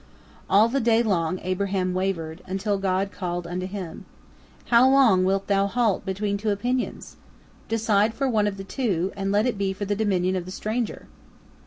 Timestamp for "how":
4.65-4.89